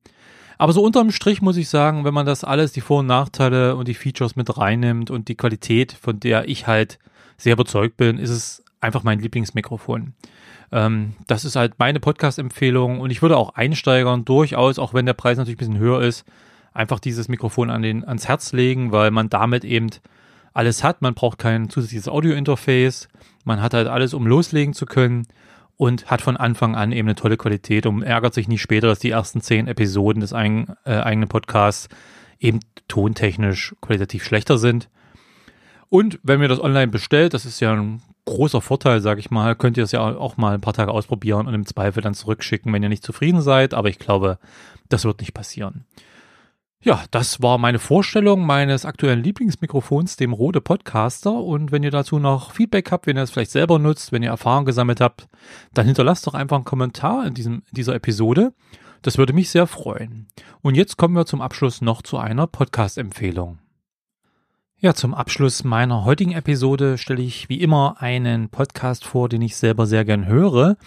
Aber 0.57 0.73
so 0.73 0.81
unterm 0.81 1.11
Strich 1.11 1.39
muss 1.43 1.55
ich 1.55 1.69
sagen, 1.69 2.03
wenn 2.03 2.15
man 2.15 2.25
das 2.25 2.43
alles, 2.43 2.71
die 2.71 2.81
Vor- 2.81 3.01
und 3.01 3.05
Nachteile 3.05 3.75
und 3.75 3.87
die 3.87 3.93
Features 3.93 4.35
mit 4.35 4.57
reinnimmt 4.57 5.11
und 5.11 5.27
die 5.27 5.35
Qualität, 5.35 5.91
von 5.91 6.19
der 6.19 6.49
ich 6.49 6.65
halt 6.65 6.97
sehr 7.37 7.53
überzeugt 7.53 7.95
bin, 7.95 8.17
ist 8.17 8.31
es 8.31 8.63
einfach 8.81 9.03
mein 9.03 9.19
Lieblingsmikrofon. 9.19 10.15
Ähm, 10.71 11.13
das 11.27 11.45
ist 11.45 11.55
halt 11.55 11.75
meine 11.77 11.99
Podcast-Empfehlung 11.99 13.01
und 13.01 13.11
ich 13.11 13.21
würde 13.21 13.37
auch 13.37 13.53
Einsteigern 13.53 14.25
durchaus, 14.25 14.79
auch 14.79 14.95
wenn 14.95 15.05
der 15.05 15.13
Preis 15.13 15.37
natürlich 15.37 15.57
ein 15.57 15.59
bisschen 15.59 15.77
höher 15.77 16.01
ist, 16.01 16.25
einfach 16.73 16.99
dieses 16.99 17.27
Mikrofon 17.27 17.69
an 17.69 17.83
den, 17.83 18.03
ans 18.03 18.27
Herz 18.27 18.51
legen, 18.51 18.91
weil 18.91 19.11
man 19.11 19.29
damit 19.29 19.63
eben 19.63 19.91
alles 20.57 20.83
hat. 20.83 21.01
Man 21.01 21.13
braucht 21.13 21.37
kein 21.37 21.69
zusätzliches 21.69 22.09
Audio-Interface. 22.09 23.07
Man 23.45 23.61
hat 23.61 23.73
halt 23.73 23.87
alles, 23.87 24.13
um 24.13 24.27
loslegen 24.27 24.73
zu 24.73 24.85
können. 24.85 25.27
und 25.79 26.09
hat 26.09 26.21
von 26.21 26.37
Anfang 26.37 26.75
an 26.75 26.91
eben 26.91 27.07
eine 27.07 27.13
tolle 27.13 27.37
Qualität 27.37 27.85
und 27.85 28.01
ärgert 28.01 28.33
sich 28.33 28.47
nicht 28.47 28.63
später, 28.63 28.87
dass 28.87 28.97
die 28.97 29.11
ersten 29.11 29.41
zehn 29.41 29.67
Episoden 29.67 30.21
des 30.21 30.33
eigen, 30.33 30.73
äh, 30.85 30.95
eigenen 30.95 31.29
Podcasts 31.29 31.87
eben 32.39 32.61
tontechnisch 32.87 33.75
qualitativ 33.79 34.23
schlechter 34.25 34.57
sind. 34.57 34.89
Und 35.89 36.19
wenn 36.23 36.41
ihr 36.41 36.47
das 36.47 36.59
online 36.59 36.87
bestellt, 36.87 37.35
das 37.35 37.45
ist 37.45 37.59
ja 37.59 37.73
ein 37.73 38.01
großer 38.25 38.59
Vorteil, 38.59 39.01
sage 39.01 39.19
ich 39.19 39.29
mal, 39.29 39.55
könnt 39.55 39.77
ihr 39.77 39.83
es 39.83 39.91
ja 39.91 40.01
auch 40.01 40.35
mal 40.35 40.55
ein 40.55 40.61
paar 40.61 40.73
Tage 40.73 40.91
ausprobieren 40.91 41.45
und 41.45 41.53
im 41.53 41.67
Zweifel 41.67 42.01
dann 42.01 42.15
zurückschicken, 42.15 42.73
wenn 42.73 42.81
ihr 42.81 42.89
nicht 42.89 43.03
zufrieden 43.03 43.41
seid. 43.41 43.75
Aber 43.75 43.89
ich 43.89 43.99
glaube, 43.99 44.39
das 44.89 45.05
wird 45.05 45.21
nicht 45.21 45.35
passieren. 45.35 45.85
Ja, 46.83 47.03
das 47.09 47.41
war 47.41 47.57
meine 47.57 47.79
Vorstellung 47.79 48.45
meines 48.45 48.85
aktuellen 48.85 49.23
Lieblingsmikrofons, 49.23 50.15
dem 50.15 50.31
Rode 50.31 50.61
Podcaster. 50.61 51.33
Und 51.33 51.71
wenn 51.71 51.83
ihr 51.83 51.91
dazu 51.91 52.19
noch 52.19 52.51
Feedback 52.51 52.91
habt, 52.91 53.07
wenn 53.07 53.17
ihr 53.17 53.23
es 53.23 53.31
vielleicht 53.31 53.51
selber 53.51 53.79
nutzt, 53.79 54.11
wenn 54.11 54.21
ihr 54.21 54.29
Erfahrung 54.29 54.65
gesammelt 54.65 55.01
habt, 55.01 55.27
dann 55.73 55.87
hinterlasst 55.87 56.27
doch 56.27 56.35
einfach 56.35 56.57
einen 56.57 56.65
Kommentar 56.65 57.25
in, 57.25 57.33
diesem, 57.33 57.55
in 57.55 57.75
dieser 57.75 57.95
Episode. 57.95 58.53
Das 59.01 59.17
würde 59.17 59.33
mich 59.33 59.49
sehr 59.49 59.65
freuen. 59.65 60.27
Und 60.61 60.75
jetzt 60.75 60.97
kommen 60.97 61.15
wir 61.15 61.25
zum 61.25 61.41
Abschluss 61.41 61.81
noch 61.81 62.03
zu 62.03 62.17
einer 62.17 62.45
Podcast-Empfehlung. 62.45 63.59
Ja, 64.79 64.93
zum 64.93 65.15
Abschluss 65.15 65.63
meiner 65.63 66.05
heutigen 66.05 66.33
Episode 66.33 66.99
stelle 66.99 67.23
ich 67.23 67.49
wie 67.49 67.59
immer 67.59 67.95
einen 67.99 68.49
Podcast 68.49 69.05
vor, 69.05 69.27
den 69.27 69.41
ich 69.41 69.55
selber 69.55 69.87
sehr 69.87 70.05
gern 70.05 70.27
höre. 70.27 70.77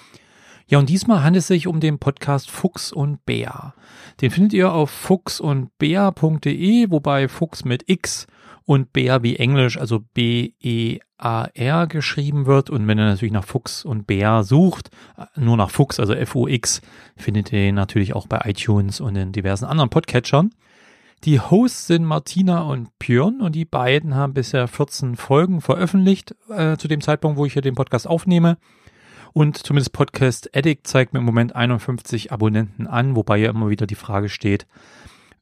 Ja, 0.71 0.79
und 0.79 0.89
diesmal 0.89 1.23
handelt 1.25 1.41
es 1.41 1.49
sich 1.49 1.67
um 1.67 1.81
den 1.81 1.99
Podcast 1.99 2.49
Fuchs 2.49 2.93
und 2.93 3.27
Bär. 3.27 3.75
Den 4.21 4.31
findet 4.31 4.53
ihr 4.53 4.73
auf 4.73 4.89
fuchsundbär.de, 4.89 6.93
wobei 6.93 7.27
Fuchs 7.27 7.65
mit 7.65 7.89
X 7.89 8.29
und 8.67 8.93
Bär 8.93 9.25
wie 9.25 9.35
Englisch, 9.35 9.79
also 9.79 9.99
B-E-A-R 10.15 11.87
geschrieben 11.89 12.47
wird. 12.47 12.71
Und 12.71 12.87
wenn 12.87 13.01
ihr 13.01 13.05
natürlich 13.05 13.33
nach 13.33 13.43
Fuchs 13.43 13.85
und 13.85 14.07
Bär 14.07 14.45
sucht, 14.45 14.91
nur 15.35 15.57
nach 15.57 15.71
Fuchs, 15.71 15.99
also 15.99 16.15
F-U-X, 16.15 16.83
findet 17.17 17.53
ihr 17.53 17.73
natürlich 17.73 18.15
auch 18.15 18.29
bei 18.29 18.41
iTunes 18.45 19.01
und 19.01 19.17
in 19.17 19.33
diversen 19.33 19.65
anderen 19.65 19.91
Podcatchern. 19.91 20.55
Die 21.25 21.41
Hosts 21.41 21.89
sind 21.89 22.05
Martina 22.05 22.63
und 22.63 22.97
Björn 23.01 23.41
und 23.41 23.57
die 23.57 23.65
beiden 23.65 24.15
haben 24.15 24.35
bisher 24.35 24.69
14 24.69 25.17
Folgen 25.17 25.63
veröffentlicht 25.63 26.37
äh, 26.49 26.77
zu 26.77 26.87
dem 26.87 27.01
Zeitpunkt, 27.01 27.39
wo 27.39 27.45
ich 27.45 27.55
hier 27.55 27.63
den 27.63 27.75
Podcast 27.75 28.07
aufnehme. 28.07 28.57
Und 29.33 29.59
zumindest 29.59 29.93
Podcast 29.93 30.57
Addict 30.57 30.87
zeigt 30.87 31.13
mir 31.13 31.21
im 31.21 31.25
Moment 31.25 31.55
51 31.55 32.33
Abonnenten 32.33 32.87
an, 32.87 33.17
wobei 33.17 33.39
ja 33.39 33.51
immer 33.51 33.69
wieder 33.71 33.87
die 33.87 33.95
Frage 33.95 34.29
steht, 34.29 34.67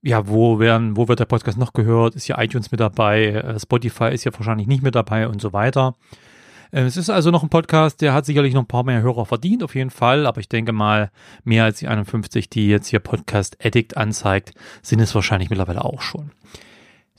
ja, 0.02 0.28
wo 0.28 0.58
werden, 0.58 0.96
wo 0.96 1.08
wird 1.08 1.20
der 1.20 1.24
Podcast 1.24 1.58
noch 1.58 1.72
gehört? 1.72 2.14
Ist 2.14 2.28
ja 2.28 2.40
iTunes 2.40 2.70
mit 2.70 2.80
dabei? 2.80 3.26
Äh, 3.26 3.58
Spotify 3.58 4.10
ist 4.12 4.24
ja 4.24 4.32
wahrscheinlich 4.32 4.68
nicht 4.68 4.82
mit 4.82 4.94
dabei 4.94 5.26
und 5.26 5.40
so 5.40 5.52
weiter. 5.52 5.94
Äh, 6.70 6.82
es 6.82 6.96
ist 6.96 7.10
also 7.10 7.30
noch 7.30 7.42
ein 7.42 7.48
Podcast, 7.48 8.00
der 8.00 8.12
hat 8.12 8.24
sicherlich 8.24 8.54
noch 8.54 8.62
ein 8.62 8.68
paar 8.68 8.84
mehr 8.84 9.02
Hörer 9.02 9.26
verdient, 9.26 9.64
auf 9.64 9.74
jeden 9.74 9.90
Fall. 9.90 10.26
Aber 10.26 10.40
ich 10.40 10.48
denke 10.48 10.72
mal, 10.72 11.10
mehr 11.42 11.64
als 11.64 11.80
die 11.80 11.88
51, 11.88 12.48
die 12.48 12.68
jetzt 12.68 12.88
hier 12.88 13.00
Podcast 13.00 13.56
Addict 13.64 13.96
anzeigt, 13.96 14.52
sind 14.82 15.00
es 15.00 15.14
wahrscheinlich 15.14 15.50
mittlerweile 15.50 15.84
auch 15.84 16.00
schon. 16.00 16.30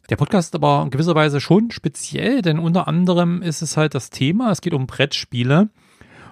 Der 0.10 0.16
Podcast 0.16 0.50
ist 0.50 0.56
aber 0.56 0.82
in 0.84 0.90
gewisser 0.90 1.16
Weise 1.16 1.42
schon 1.42 1.72
speziell, 1.72 2.42
denn 2.42 2.60
unter 2.60 2.88
anderem 2.88 3.42
ist 3.42 3.62
es 3.62 3.78
halt 3.78 3.94
das 3.94 4.10
Thema, 4.10 4.52
es 4.52 4.62
geht 4.62 4.74
um 4.74 4.88
Brettspiele 4.88 5.70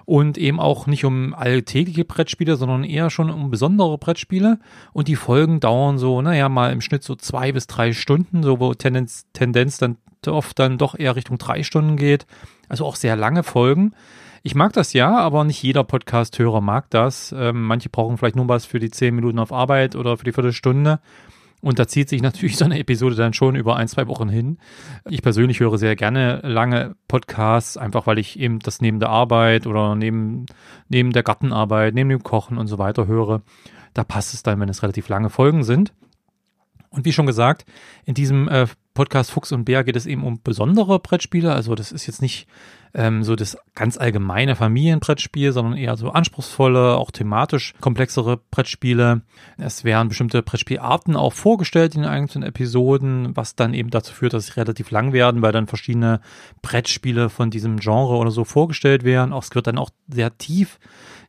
und 0.08 0.38
eben 0.38 0.58
auch 0.58 0.86
nicht 0.86 1.04
um 1.04 1.34
alltägliche 1.34 2.06
Brettspiele, 2.06 2.56
sondern 2.56 2.82
eher 2.82 3.10
schon 3.10 3.28
um 3.28 3.50
besondere 3.50 3.98
Brettspiele. 3.98 4.58
Und 4.94 5.06
die 5.06 5.16
Folgen 5.16 5.60
dauern 5.60 5.98
so, 5.98 6.22
naja, 6.22 6.48
mal 6.48 6.72
im 6.72 6.80
Schnitt 6.80 7.02
so 7.02 7.14
zwei 7.14 7.52
bis 7.52 7.66
drei 7.66 7.92
Stunden, 7.92 8.42
so 8.42 8.58
wo 8.58 8.72
Tendenz, 8.72 9.26
Tendenz 9.34 9.76
dann 9.76 9.98
oft 10.26 10.58
dann 10.58 10.78
doch 10.78 10.98
eher 10.98 11.14
Richtung 11.14 11.36
drei 11.36 11.62
Stunden 11.62 11.96
geht. 11.96 12.26
Also 12.70 12.86
auch 12.86 12.96
sehr 12.96 13.16
lange 13.16 13.42
Folgen. 13.42 13.92
Ich 14.42 14.54
mag 14.54 14.72
das 14.72 14.94
ja, 14.94 15.14
aber 15.14 15.44
nicht 15.44 15.62
jeder 15.62 15.84
Podcast-Hörer 15.84 16.62
mag 16.62 16.88
das. 16.88 17.34
Ähm, 17.36 17.64
manche 17.64 17.90
brauchen 17.90 18.16
vielleicht 18.16 18.36
nur 18.36 18.48
was 18.48 18.64
für 18.64 18.78
die 18.78 18.90
zehn 18.90 19.14
Minuten 19.14 19.38
auf 19.38 19.52
Arbeit 19.52 19.94
oder 19.94 20.16
für 20.16 20.24
die 20.24 20.32
Viertelstunde. 20.32 21.00
Und 21.60 21.78
da 21.78 21.88
zieht 21.88 22.08
sich 22.08 22.22
natürlich 22.22 22.56
so 22.56 22.64
eine 22.64 22.78
Episode 22.78 23.16
dann 23.16 23.32
schon 23.32 23.56
über 23.56 23.76
ein, 23.76 23.88
zwei 23.88 24.06
Wochen 24.06 24.28
hin. 24.28 24.58
Ich 25.08 25.22
persönlich 25.22 25.60
höre 25.60 25.76
sehr 25.78 25.96
gerne 25.96 26.40
lange 26.44 26.94
Podcasts, 27.08 27.76
einfach 27.76 28.06
weil 28.06 28.18
ich 28.18 28.38
eben 28.38 28.60
das 28.60 28.80
neben 28.80 29.00
der 29.00 29.08
Arbeit 29.08 29.66
oder 29.66 29.94
neben, 29.96 30.46
neben 30.88 31.12
der 31.12 31.22
Gartenarbeit, 31.24 31.94
neben 31.94 32.10
dem 32.10 32.22
Kochen 32.22 32.58
und 32.58 32.68
so 32.68 32.78
weiter 32.78 33.06
höre. 33.06 33.42
Da 33.94 34.04
passt 34.04 34.34
es 34.34 34.42
dann, 34.42 34.60
wenn 34.60 34.68
es 34.68 34.82
relativ 34.82 35.08
lange 35.08 35.30
Folgen 35.30 35.64
sind. 35.64 35.92
Und 36.90 37.04
wie 37.04 37.12
schon 37.12 37.26
gesagt, 37.26 37.66
in 38.04 38.14
diesem 38.14 38.48
äh, 38.48 38.66
Podcast 38.98 39.30
Fuchs 39.30 39.52
und 39.52 39.64
Bär 39.64 39.84
geht 39.84 39.94
es 39.94 40.06
eben 40.06 40.24
um 40.24 40.42
besondere 40.42 40.98
Brettspiele. 40.98 41.52
Also 41.52 41.76
das 41.76 41.92
ist 41.92 42.08
jetzt 42.08 42.20
nicht 42.20 42.48
ähm, 42.94 43.22
so 43.22 43.36
das 43.36 43.56
ganz 43.76 43.96
allgemeine 43.96 44.56
Familienbrettspiel, 44.56 45.52
sondern 45.52 45.78
eher 45.78 45.96
so 45.96 46.10
anspruchsvolle, 46.10 46.96
auch 46.96 47.12
thematisch 47.12 47.74
komplexere 47.80 48.40
Brettspiele. 48.50 49.22
Es 49.56 49.84
werden 49.84 50.08
bestimmte 50.08 50.42
Brettspielarten 50.42 51.14
auch 51.14 51.32
vorgestellt 51.32 51.94
in 51.94 52.02
den 52.02 52.10
einzelnen 52.10 52.48
Episoden, 52.48 53.36
was 53.36 53.54
dann 53.54 53.72
eben 53.72 53.90
dazu 53.90 54.12
führt, 54.12 54.32
dass 54.32 54.46
sie 54.46 54.54
relativ 54.54 54.90
lang 54.90 55.12
werden, 55.12 55.42
weil 55.42 55.52
dann 55.52 55.68
verschiedene 55.68 56.20
Brettspiele 56.62 57.30
von 57.30 57.50
diesem 57.50 57.78
Genre 57.78 58.16
oder 58.16 58.32
so 58.32 58.42
vorgestellt 58.42 59.04
werden. 59.04 59.32
Auch 59.32 59.44
es 59.44 59.54
wird 59.54 59.68
dann 59.68 59.78
auch 59.78 59.90
sehr 60.08 60.36
tief 60.38 60.80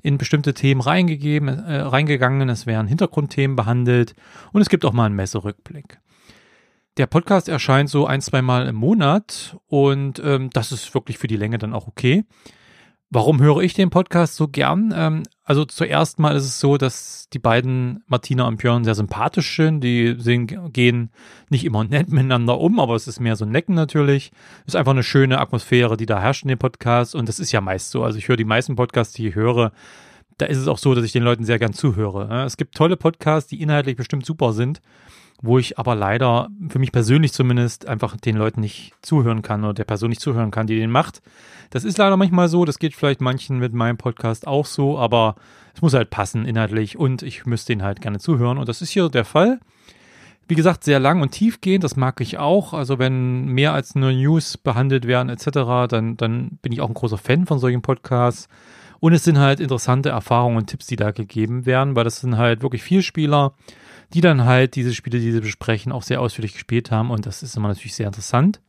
in 0.01 0.17
bestimmte 0.17 0.55
Themen 0.55 0.81
reingegeben, 0.81 1.49
äh, 1.49 1.81
reingegangen. 1.81 2.49
Es 2.49 2.65
werden 2.65 2.87
Hintergrundthemen 2.87 3.55
behandelt 3.55 4.15
und 4.53 4.61
es 4.61 4.69
gibt 4.69 4.85
auch 4.85 4.93
mal 4.93 5.05
einen 5.05 5.15
Messerückblick. 5.15 5.99
Der 6.99 7.07
Podcast 7.07 7.47
erscheint 7.47 7.89
so 7.89 8.05
ein, 8.05 8.19
zwei 8.19 8.41
Mal 8.41 8.67
im 8.67 8.75
Monat 8.75 9.55
und 9.67 10.21
ähm, 10.21 10.49
das 10.51 10.73
ist 10.73 10.93
wirklich 10.93 11.17
für 11.17 11.27
die 11.27 11.37
Länge 11.37 11.57
dann 11.57 11.73
auch 11.73 11.87
okay. 11.87 12.25
Warum 13.09 13.41
höre 13.41 13.61
ich 13.61 13.73
den 13.73 13.89
Podcast 13.89 14.35
so 14.35 14.49
gern? 14.49 14.93
Ähm, 14.93 15.23
also 15.45 15.63
zuerst 15.63 16.19
mal 16.19 16.35
ist 16.35 16.43
es 16.43 16.59
so, 16.59 16.75
dass 16.75 17.29
die 17.31 17.39
beiden 17.39 18.03
Martina 18.07 18.45
und 18.49 18.57
Björn 18.57 18.83
sehr 18.83 18.95
sympathisch 18.95 19.55
sind. 19.55 19.81
Die 19.81 20.15
sind, 20.17 20.73
gehen 20.73 21.11
nicht 21.49 21.63
immer 21.63 21.85
nett 21.85 22.09
miteinander 22.11 22.59
um, 22.59 22.81
aber 22.81 22.95
es 22.95 23.07
ist 23.07 23.21
mehr 23.21 23.37
so 23.37 23.45
ein 23.45 23.51
Necken 23.51 23.75
natürlich. 23.75 24.33
Es 24.67 24.73
ist 24.73 24.75
einfach 24.75 24.91
eine 24.91 25.03
schöne 25.03 25.39
Atmosphäre, 25.39 25.95
die 25.95 26.05
da 26.05 26.19
herrscht 26.19 26.43
in 26.43 26.49
dem 26.49 26.59
Podcast 26.59 27.15
und 27.15 27.29
das 27.29 27.39
ist 27.39 27.53
ja 27.53 27.61
meist 27.61 27.91
so. 27.91 28.03
Also 28.03 28.17
ich 28.17 28.27
höre 28.27 28.35
die 28.35 28.43
meisten 28.43 28.75
Podcasts, 28.75 29.13
die 29.13 29.29
ich 29.29 29.35
höre, 29.35 29.71
da 30.37 30.47
ist 30.47 30.57
es 30.57 30.67
auch 30.67 30.77
so, 30.77 30.93
dass 30.95 31.05
ich 31.05 31.13
den 31.13 31.23
Leuten 31.23 31.45
sehr 31.45 31.59
gern 31.59 31.71
zuhöre. 31.71 32.43
Es 32.43 32.57
gibt 32.57 32.75
tolle 32.75 32.97
Podcasts, 32.97 33.49
die 33.49 33.61
inhaltlich 33.61 33.95
bestimmt 33.95 34.25
super 34.25 34.51
sind 34.51 34.81
wo 35.41 35.57
ich 35.57 35.79
aber 35.79 35.95
leider, 35.95 36.49
für 36.67 36.79
mich 36.79 36.91
persönlich 36.91 37.33
zumindest, 37.33 37.87
einfach 37.87 38.17
den 38.17 38.35
Leuten 38.35 38.61
nicht 38.61 38.93
zuhören 39.01 39.41
kann 39.41 39.63
oder 39.63 39.73
der 39.73 39.85
Person 39.85 40.09
nicht 40.09 40.21
zuhören 40.21 40.51
kann, 40.51 40.67
die 40.67 40.77
den 40.77 40.91
macht. 40.91 41.21
Das 41.69 41.83
ist 41.83 41.97
leider 41.97 42.17
manchmal 42.17 42.49
so, 42.49 42.65
das 42.65 42.79
geht 42.79 42.95
vielleicht 42.95 43.21
manchen 43.21 43.59
mit 43.59 43.73
meinem 43.73 43.97
Podcast 43.97 44.47
auch 44.47 44.65
so, 44.65 44.97
aber 44.97 45.35
es 45.75 45.81
muss 45.81 45.93
halt 45.93 46.09
passen 46.09 46.45
inhaltlich 46.45 46.97
und 46.97 47.21
ich 47.21 47.45
müsste 47.45 47.73
den 47.73 47.83
halt 47.83 48.01
gerne 48.01 48.19
zuhören 48.19 48.57
und 48.57 48.67
das 48.67 48.81
ist 48.81 48.89
hier 48.89 49.07
der 49.09 49.25
Fall. 49.25 49.59
Wie 50.47 50.55
gesagt, 50.55 50.83
sehr 50.83 50.99
lang 50.99 51.21
und 51.21 51.29
tiefgehend, 51.29 51.83
das 51.83 51.95
mag 51.95 52.19
ich 52.21 52.39
auch. 52.39 52.73
Also 52.73 52.97
wenn 52.97 53.45
mehr 53.45 53.71
als 53.71 53.93
nur 53.93 54.11
News 54.11 54.57
behandelt 54.57 55.05
werden 55.05 55.29
etc., 55.29 55.87
dann, 55.87 56.17
dann 56.17 56.57
bin 56.63 56.71
ich 56.71 56.81
auch 56.81 56.87
ein 56.87 56.95
großer 56.95 57.19
Fan 57.19 57.45
von 57.45 57.59
solchen 57.59 57.83
Podcasts. 57.83 58.49
Und 58.99 59.13
es 59.13 59.23
sind 59.23 59.37
halt 59.37 59.59
interessante 59.59 60.09
Erfahrungen 60.09 60.57
und 60.57 60.65
Tipps, 60.65 60.87
die 60.87 60.95
da 60.95 61.11
gegeben 61.11 61.67
werden, 61.67 61.95
weil 61.95 62.03
das 62.03 62.19
sind 62.19 62.37
halt 62.37 62.63
wirklich 62.63 62.81
vier 62.81 63.03
Spieler, 63.03 63.53
die 64.13 64.21
dann 64.21 64.45
halt 64.45 64.75
diese 64.75 64.93
Spiele, 64.93 65.19
die 65.19 65.31
sie 65.31 65.41
besprechen, 65.41 65.91
auch 65.91 66.03
sehr 66.03 66.21
ausführlich 66.21 66.53
gespielt 66.53 66.91
haben 66.91 67.11
und 67.11 67.25
das 67.25 67.43
ist 67.43 67.55
immer 67.55 67.67
natürlich 67.67 67.95
sehr 67.95 68.07
interessant. 68.07 68.61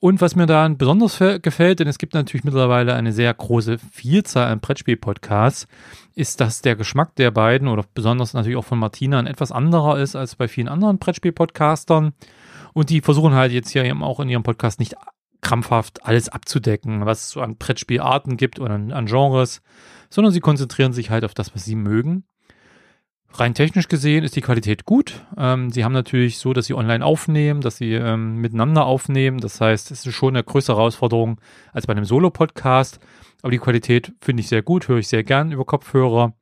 Und 0.00 0.20
was 0.20 0.36
mir 0.36 0.46
da 0.46 0.68
besonders 0.68 1.18
gefällt, 1.42 1.80
denn 1.80 1.88
es 1.88 1.98
gibt 1.98 2.14
natürlich 2.14 2.44
mittlerweile 2.44 2.94
eine 2.94 3.12
sehr 3.12 3.34
große 3.34 3.78
Vielzahl 3.78 4.46
an 4.46 4.60
Brettspiel-Podcasts, 4.60 5.66
ist, 6.14 6.40
dass 6.40 6.62
der 6.62 6.76
Geschmack 6.76 7.16
der 7.16 7.32
beiden 7.32 7.66
oder 7.66 7.84
besonders 7.94 8.32
natürlich 8.32 8.56
auch 8.56 8.64
von 8.64 8.78
Martina 8.78 9.18
ein 9.18 9.26
etwas 9.26 9.50
anderer 9.50 9.98
ist 9.98 10.14
als 10.14 10.36
bei 10.36 10.46
vielen 10.46 10.68
anderen 10.68 10.98
Brettspiel-Podcastern. 10.98 12.12
Und 12.74 12.90
die 12.90 13.00
versuchen 13.00 13.34
halt 13.34 13.50
jetzt 13.50 13.70
hier 13.70 13.84
eben 13.84 14.04
auch 14.04 14.20
in 14.20 14.28
ihrem 14.28 14.44
Podcast 14.44 14.78
nicht 14.78 14.94
krampfhaft 15.40 16.04
alles 16.04 16.28
abzudecken, 16.28 17.04
was 17.04 17.22
es 17.22 17.30
so 17.30 17.40
an 17.40 17.56
Brettspielarten 17.56 18.36
gibt 18.36 18.60
oder 18.60 18.74
an, 18.74 18.92
an 18.92 19.06
Genres, 19.06 19.62
sondern 20.10 20.32
sie 20.32 20.40
konzentrieren 20.40 20.92
sich 20.92 21.10
halt 21.10 21.24
auf 21.24 21.34
das, 21.34 21.54
was 21.56 21.64
sie 21.64 21.76
mögen. 21.76 22.24
Rein 23.34 23.54
technisch 23.54 23.88
gesehen 23.88 24.24
ist 24.24 24.36
die 24.36 24.40
Qualität 24.40 24.84
gut. 24.84 25.24
Ähm, 25.36 25.70
sie 25.70 25.84
haben 25.84 25.92
natürlich 25.92 26.38
so, 26.38 26.52
dass 26.52 26.66
sie 26.66 26.74
online 26.74 27.04
aufnehmen, 27.04 27.60
dass 27.60 27.76
sie 27.76 27.92
ähm, 27.92 28.36
miteinander 28.36 28.86
aufnehmen. 28.86 29.38
Das 29.38 29.60
heißt, 29.60 29.90
es 29.90 30.06
ist 30.06 30.14
schon 30.14 30.34
eine 30.34 30.42
größere 30.42 30.76
Herausforderung 30.76 31.40
als 31.72 31.86
bei 31.86 31.92
einem 31.92 32.04
Solo-Podcast. 32.04 32.98
Aber 33.42 33.50
die 33.52 33.58
Qualität 33.58 34.12
finde 34.20 34.40
ich 34.40 34.48
sehr 34.48 34.62
gut, 34.62 34.88
höre 34.88 34.98
ich 34.98 35.08
sehr 35.08 35.24
gern 35.24 35.52
über 35.52 35.64
Kopfhörer. 35.64 36.32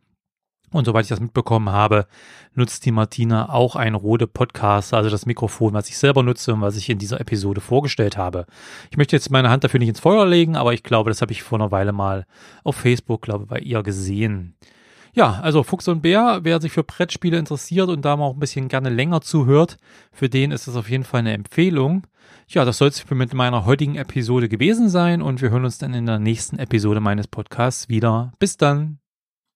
Und 0.73 0.85
soweit 0.85 1.05
ich 1.05 1.09
das 1.09 1.21
mitbekommen 1.21 1.71
habe, 1.71 2.07
nutzt 2.55 2.85
die 2.85 2.90
Martina 2.90 3.50
auch 3.50 3.76
ein 3.76 3.95
Rode 3.95 4.26
Podcast, 4.26 4.95
also 4.95 5.11
das 5.11 5.25
Mikrofon, 5.25 5.75
was 5.75 5.88
ich 5.88 5.97
selber 5.97 6.23
nutze 6.23 6.52
und 6.55 6.61
was 6.61 6.76
ich 6.76 6.90
in 6.90 6.99
dieser 6.99 7.21
Episode 7.21 7.61
vorgestellt 7.61 8.16
habe. 8.16 8.47
Ich 8.90 8.97
möchte 8.97 9.14
jetzt 9.14 9.31
meine 9.31 9.49
Hand 9.49 9.62
dafür 9.62 9.78
nicht 9.78 9.88
ins 9.88 10.00
Feuer 10.00 10.26
legen, 10.26 10.57
aber 10.57 10.75
ich 10.75 10.83
glaube, 10.83 11.11
das 11.11 11.23
habe 11.23 11.33
ich 11.33 11.43
vor 11.43 11.59
einer 11.59 11.71
Weile 11.71 11.93
mal 11.93 12.26
auf 12.64 12.76
Facebook, 12.76 13.23
glaube 13.23 13.47
bei 13.47 13.61
ihr 13.61 13.83
gesehen. 13.83 14.57
Ja, 15.16 15.40
also 15.40 15.62
Fuchs 15.62 15.88
und 15.88 16.02
Bär, 16.02 16.40
wer 16.42 16.61
sich 16.61 16.73
für 16.73 16.85
Brettspiele 16.85 17.38
interessiert 17.38 17.88
und 17.88 18.04
da 18.04 18.18
mal 18.18 18.26
auch 18.26 18.35
ein 18.35 18.38
bisschen 18.38 18.68
gerne 18.68 18.90
länger 18.90 19.23
zuhört, 19.23 19.78
für 20.12 20.28
den 20.28 20.50
ist 20.50 20.68
das 20.68 20.76
auf 20.76 20.90
jeden 20.90 21.04
Fall 21.04 21.20
eine 21.20 21.32
Empfehlung. 21.32 22.06
Ja, 22.49 22.66
das 22.66 22.76
soll 22.76 22.88
es 22.88 23.08
mit 23.08 23.32
meiner 23.32 23.64
heutigen 23.64 23.96
Episode 23.96 24.50
gewesen 24.50 24.90
sein 24.90 25.23
und 25.23 25.40
wir 25.40 25.49
hören 25.49 25.64
uns 25.64 25.78
dann 25.78 25.94
in 25.94 26.04
der 26.04 26.18
nächsten 26.18 26.58
Episode 26.58 27.00
meines 27.00 27.28
Podcasts 27.28 27.88
wieder. 27.88 28.35
Bis 28.38 28.58
dann. 28.58 28.99